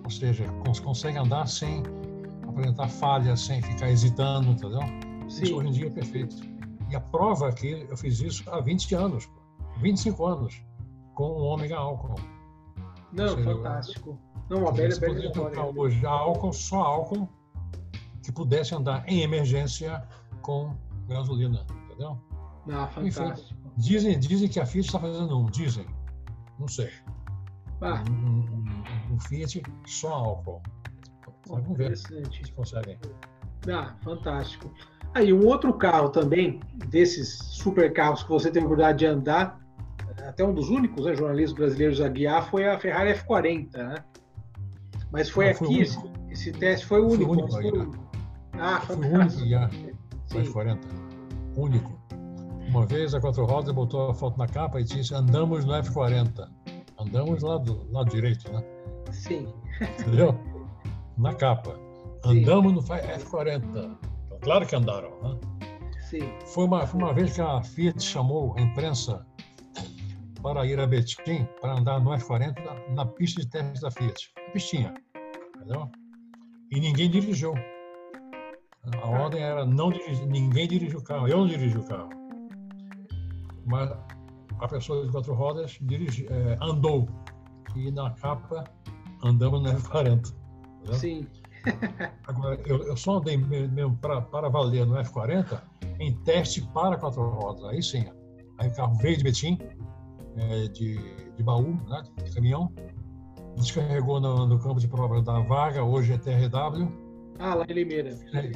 [0.02, 0.44] Ou seja,
[0.82, 1.82] consegue andar sem
[2.52, 4.80] apresentar falhas, sem ficar hesitando, entendeu?
[5.28, 5.44] Sim.
[5.44, 6.36] Isso hoje em dia é perfeito.
[6.90, 9.28] E a prova é que eu fiz isso há 20 anos,
[9.80, 10.62] 25 anos,
[11.14, 12.14] com o ômega álcool.
[13.12, 14.18] Não, seja, fantástico.
[14.48, 15.62] Não, uma bela, bela história.
[15.64, 17.28] Hoje, álcool, só álcool
[18.22, 20.02] que pudesse andar em emergência
[20.42, 20.74] com
[21.08, 22.18] gasolina, entendeu?
[22.70, 23.54] Ah, fantástico.
[23.54, 25.86] Enfim, dizem, dizem que a Fiat está fazendo um, dizem.
[26.58, 26.90] Não sei.
[27.80, 28.04] Ah.
[28.08, 30.62] Um, um, um, Fiat só álcool.
[31.46, 32.22] Vamos ver se
[32.54, 32.98] conseguem.
[33.70, 34.72] Ah, fantástico.
[35.14, 39.60] Aí, um outro carro também, desses super carros que você tem a oportunidade de andar,
[40.26, 44.04] até um dos únicos né, jornalistas brasileiros a guiar foi a Ferrari F40, né?
[45.10, 45.98] Mas foi aqui, esse,
[46.30, 47.50] esse, teste foi o único.
[47.50, 47.98] Foi o único
[48.54, 49.16] ah, foi fantástico.
[49.16, 49.70] o único guiar
[50.30, 50.78] F40.
[51.56, 52.02] Único.
[52.68, 56.48] Uma vez a Quatro Rodas botou a foto na capa e disse: andamos no F40.
[56.98, 58.64] Andamos lá do lado direito, né?
[59.10, 59.52] Sim.
[59.98, 60.38] Entendeu?
[61.18, 61.78] Na capa.
[62.24, 62.74] Andamos Sim.
[62.74, 63.98] no F40.
[64.42, 65.38] Claro que andaram, né?
[66.08, 66.32] Sim.
[66.46, 69.24] Foi uma, foi uma vez que a Fiat chamou a imprensa
[70.42, 74.32] para ir a Betim para andar no F40 na, na pista de teste da Fiat.
[74.52, 74.94] Pistinha.
[75.56, 75.90] Entendeu?
[76.70, 77.54] E ninguém dirigiu.
[79.00, 81.28] A ordem era não dirigir, ninguém dirige o carro.
[81.28, 82.10] Eu não dirigi o carro.
[83.64, 83.90] Mas
[84.58, 87.08] a pessoa de quatro rodas dirigi, é, andou.
[87.76, 88.64] E na capa
[89.22, 90.34] andamos no F40.
[90.82, 90.94] Entendeu?
[90.94, 91.26] Sim.
[92.26, 95.60] Agora, eu, eu só andei mesmo para, para valer no F40
[96.00, 97.64] em teste para quatro rodas.
[97.64, 98.04] Aí sim.
[98.58, 99.58] Aí o carro veio de Betim,
[100.36, 100.98] é, de,
[101.36, 102.72] de baú, né, de caminhão.
[103.56, 106.88] Descarregou no, no campo de prova da vaga, hoje é TRW.
[107.38, 108.10] Ah, lá em Limeira.
[108.32, 108.50] É,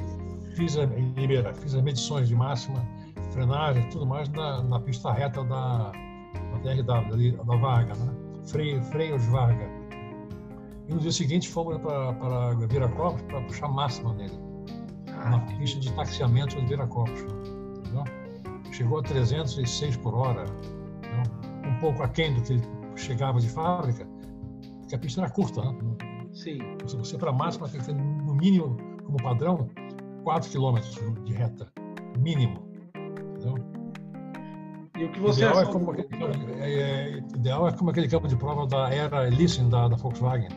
[0.55, 2.83] fiz a, em Limeira, fiz as medições de máxima,
[3.31, 8.13] frenagem, tudo mais na, na pista reta da, da TRW, ali, da vaga, né?
[8.45, 9.76] Freio, freios vaga.
[10.87, 14.39] E no dia seguinte fomos para Viracopos para puxar máxima nele,
[15.13, 17.21] ah, na pista de taxiamento de Viracopos.
[17.79, 18.03] Entendeu?
[18.71, 20.45] Chegou a 306 por hora,
[21.65, 22.61] um pouco aquém do que
[22.95, 24.07] chegava de fábrica,
[24.79, 25.77] porque a pista era curta, né?
[26.31, 26.59] Sim.
[26.85, 29.69] Se você para máxima tem que ter, no mínimo, como padrão,
[30.23, 31.67] 4 quilômetros de reta,
[32.19, 32.65] mínimo.
[33.35, 33.55] Entendeu?
[34.97, 35.73] E o que você ideal, é achou?
[35.73, 36.07] como aquele,
[36.59, 40.49] é, é, ideal é como aquele campo de prova da era Elysium da, da Volkswagen.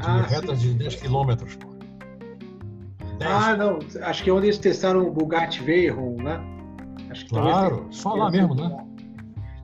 [0.00, 1.56] De Ah, retas de 10 quilômetros.
[1.56, 1.68] pô.
[3.18, 3.78] 10, Ah, não.
[4.02, 6.40] Acho que é onde eles testaram o Bugatti Veyron, né?
[7.10, 8.86] Acho que claro, só lá mesmo, né?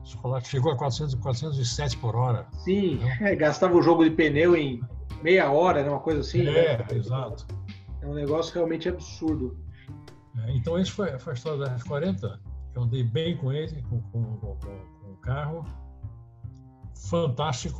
[0.03, 2.45] Só lá que chegou a 400, 407 por hora.
[2.63, 4.81] Sim, é, gastava o jogo de pneu em
[5.23, 5.89] meia hora, né?
[5.89, 6.43] Uma coisa assim.
[6.43, 6.51] né?
[6.51, 7.45] É, exato.
[8.01, 9.57] É um negócio realmente absurdo.
[10.45, 12.39] É, então, esse foi, foi a história da F40.
[12.75, 15.65] Eu andei bem com ele, com, com, com, com o carro.
[17.09, 17.79] Fantástico,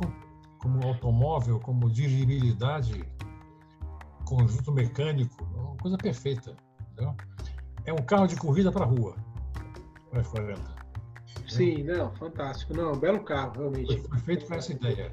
[0.58, 3.04] como automóvel, como dirigibilidade,
[4.24, 6.54] conjunto mecânico, uma coisa perfeita.
[6.92, 7.14] Entendeu?
[7.84, 9.16] É um carro de corrida para rua,
[10.12, 10.58] o F40.
[11.46, 12.74] Sim, não, fantástico.
[12.74, 13.98] Não, belo carro, realmente.
[14.02, 15.10] Foi feito com essa ideia.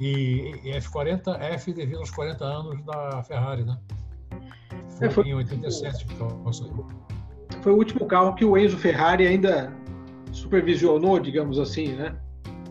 [0.00, 3.78] E, e F40, F devido aos 40 anos da Ferrari, né?
[4.98, 6.88] Foi, É, foi- em 87 que o carro saiu.
[7.62, 9.72] Foi o último carro que o Enzo Ferrari ainda
[10.32, 12.16] supervisionou, digamos assim, né?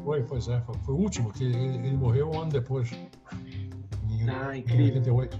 [0.03, 0.59] Foi, pois é.
[0.61, 2.91] Foi, foi o último, que ele, ele morreu um ano depois.
[2.91, 4.85] Em, Ah, em incrível.
[4.95, 5.39] 88.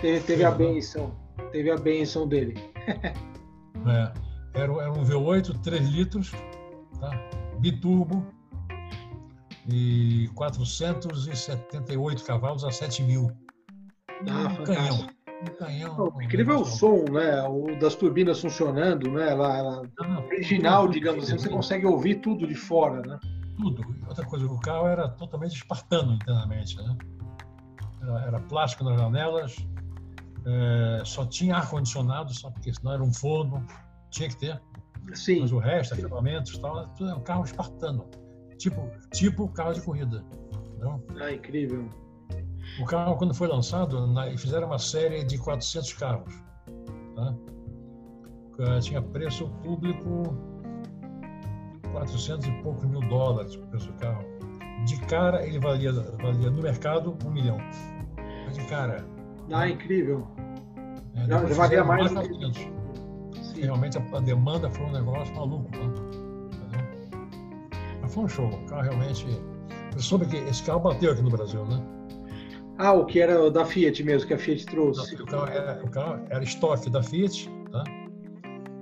[0.00, 1.16] Teve, teve a Sim, benção.
[1.52, 2.54] Teve a benção dele.
[3.86, 4.12] É,
[4.54, 6.32] era, era um V8, 3 litros,
[6.98, 7.10] tá?
[7.60, 8.26] biturbo,
[9.68, 13.30] e 478 cavalos a 7 mil.
[14.28, 15.06] Ah, um canhão.
[15.42, 15.96] Um canhão.
[15.96, 17.42] Não, incrível é o som, né?
[17.44, 19.30] O das turbinas funcionando, né?
[19.30, 23.20] Ela, ela- Ah, original, digamos assim, você consegue ouvir tudo de fora, né?
[23.56, 23.82] Tudo.
[24.08, 26.96] Outra coisa, o carro era totalmente espartano internamente, né?
[28.02, 29.56] Era, era plástico nas janelas,
[30.44, 33.64] eh, só tinha ar-condicionado, só porque senão era um forno,
[34.10, 34.62] tinha que ter.
[35.14, 35.40] Sim.
[35.40, 38.06] Mas o resto, equipamentos tal, tudo é um carro espartano.
[38.58, 40.24] Tipo, tipo carro de corrida.
[40.68, 41.04] Entendeu?
[41.20, 41.88] Ah, incrível.
[42.80, 46.34] O carro, quando foi lançado, na- fizeram uma série de 400 carros.
[47.14, 47.34] Tá?
[48.58, 50.22] Eh, Tinha preço público
[51.96, 54.24] 400 e poucos mil dólares o preço do carro.
[54.84, 57.58] De cara, ele valia, valia no mercado um milhão.
[58.52, 59.04] De cara.
[59.50, 60.26] Ah, incrível.
[61.14, 62.58] né, Já- depois já valia mais do 400.
[62.58, 63.60] Sim.
[63.62, 65.70] Realmente a, a demanda foi um negócio maluco.
[65.74, 65.94] Né?
[68.02, 68.46] Mas foi um show.
[68.48, 69.26] O carro realmente.
[69.94, 71.82] Eu soube que esse carro bateu aqui no Brasil, né?
[72.78, 75.14] Ah, o que era da Fiat mesmo, que a Fiat trouxe.
[75.14, 77.50] O carro era, o carro era estoque da Fiat?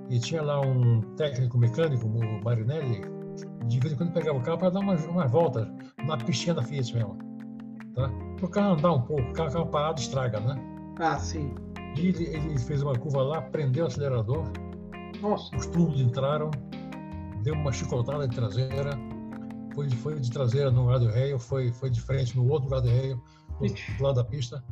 [0.09, 3.01] E tinha lá um técnico mecânico, o Marinelli,
[3.65, 5.67] de vez em quando pegava o carro para dar umas, umas voltas
[6.05, 7.17] na pistinha da Fiat mesmo,
[7.95, 8.09] tá?
[8.37, 10.55] Para o carro andar um pouco, o carro, carro parado estraga, né?
[10.99, 11.53] Ah, sim.
[11.97, 14.45] E ele, ele fez uma curva lá, prendeu o acelerador,
[15.21, 16.51] Nossa, os tubos entraram,
[17.41, 18.91] deu uma chicotada de traseira,
[19.73, 23.21] foi de, foi de traseira no guarda-reio, foi, foi de frente no outro guarda-reio,
[23.59, 23.89] do Ixi.
[23.91, 24.63] outro lado da pista.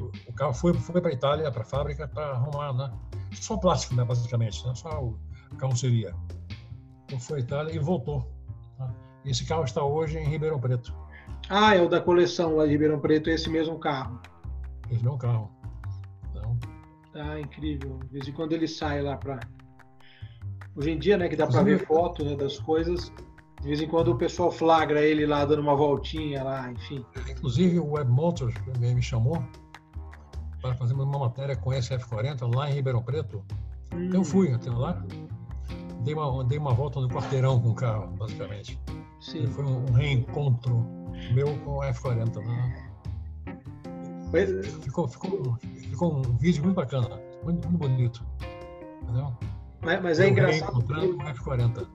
[0.00, 2.90] O- O carro foi, foi para a Itália, para a fábrica, para arrumar, né?
[3.34, 4.74] Só plástico, né, basicamente, né?
[4.74, 4.88] só
[5.52, 6.14] a carroceria.
[7.04, 8.26] Então foi à Itália e voltou.
[8.78, 8.94] tá?
[9.24, 10.94] Esse carro está hoje em Ribeirão Preto.
[11.48, 14.20] Ah, é o da coleção lá de Ribeirão Preto, esse mesmo carro.
[14.90, 15.50] Esse é um carro.
[16.30, 16.58] Então,
[17.14, 17.98] Ah, incrível.
[18.04, 19.40] De vez em quando ele sai lá pra.
[20.74, 23.12] Hoje em dia, né, que dá pra ver foto né, das coisas,
[23.60, 27.04] de vez em quando o pessoal flagra ele lá dando uma voltinha lá, enfim.
[27.30, 29.44] Inclusive, o Web Motors me me chamou
[30.62, 33.44] para fazer uma matéria com esse F40 lá em Ribeirão Preto.
[33.92, 35.04] Hum, Eu fui até lá,
[36.04, 38.80] dei uma, dei uma volta no quarteirão com o carro, basicamente.
[39.20, 39.46] Sim.
[39.48, 40.86] Foi um, reencontro
[41.34, 42.36] meu com o F40.
[42.36, 42.88] Né?
[44.32, 48.24] Mas- Ficou, ficou, ficou um vídeo muito bacana, muito, muito bonito.
[49.02, 49.32] Entendeu?
[49.82, 50.72] Mas, mas é Eu engraçado.
[50.72, 51.86] reencontrando com o F40.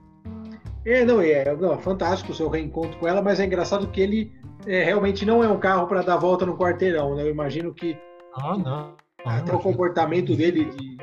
[0.84, 4.00] É, não, é, não, é fantástico o seu reencontro com ela, mas é engraçado que
[4.00, 4.32] ele
[4.66, 7.22] é, realmente não é um carro para dar volta no quarteirão, né?
[7.22, 7.96] Eu imagino que
[8.34, 8.96] Ah, não.
[9.24, 10.96] até não, o comportamento dele de.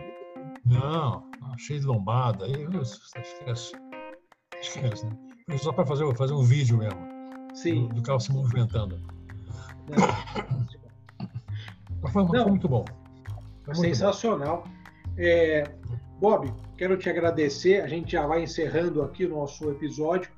[0.66, 1.24] Não,
[1.58, 2.46] cheio de lombada.
[2.46, 3.74] Aí, esquece.
[4.62, 5.18] Esquece, né?
[5.48, 7.00] Foi Só para fazer, fazer um vídeo mesmo,
[7.50, 7.88] do, Sim.
[7.90, 8.98] do carro se movimentando.
[8.98, 9.06] né?
[12.02, 12.50] Mas foi, foi Não.
[12.50, 12.84] muito bom.
[12.86, 13.82] Foi muito bom.
[13.84, 14.64] Sensacional.
[15.18, 15.64] É,
[16.20, 17.82] Bob, quero te agradecer.
[17.82, 20.32] A gente já vai encerrando aqui o nosso episódio.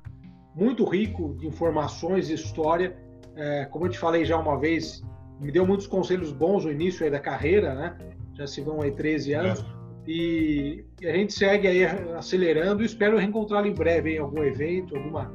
[0.54, 2.96] Muito rico de informações e história.
[3.36, 5.02] É, como eu te falei já uma vez,
[5.40, 7.96] me deu muitos conselhos bons no início aí da carreira, né?
[8.34, 9.64] Já se vão aí 13 anos.
[10.06, 11.84] E, e a gente segue aí
[12.16, 12.82] acelerando.
[12.82, 15.30] Espero reencontrá-lo em breve em algum evento, alguma,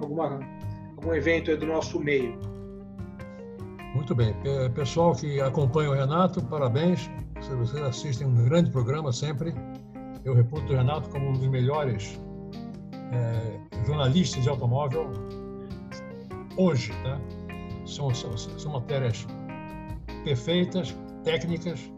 [0.00, 0.40] alguma,
[0.96, 2.38] algum evento aí do nosso meio.
[3.94, 4.32] Muito bem.
[4.42, 7.10] Pe- Pessoal que acompanha o Renato, parabéns.
[7.58, 9.54] Vocês assistem um grande programa sempre.
[10.24, 12.18] Eu reputo o Renato como um dos melhores
[13.12, 15.10] eh, jornalistas de automóvel
[16.56, 16.92] hoje.
[17.02, 17.20] Tá?
[17.84, 19.26] São, são, são matérias
[20.26, 21.88] perfeitas, técnicas,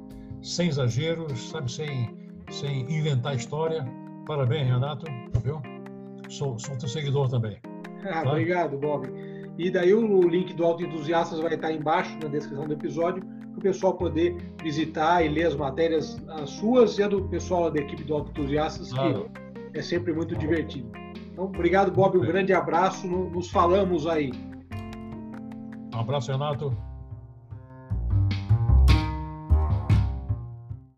[0.43, 2.15] sem exageros, sabe, sem,
[2.51, 3.87] sem inventar história.
[4.27, 5.07] Parabéns, Renato,
[5.43, 5.63] viu?
[6.29, 7.57] Sou, sou teu seguidor também.
[8.05, 8.31] Ah, tá?
[8.31, 9.09] Obrigado, Bob.
[9.57, 13.59] E daí o link do Auto Entusiastas vai estar embaixo na descrição do episódio para
[13.59, 17.81] o pessoal poder visitar e ler as matérias as suas e a do pessoal da
[17.81, 19.31] equipe do Auto Entusiastas, claro.
[19.73, 20.93] que é sempre muito divertido.
[21.33, 22.19] Então, obrigado, Bob.
[22.19, 23.07] Um grande abraço.
[23.07, 24.33] Nos falamos aí.
[25.95, 26.88] Um abraço, Renato.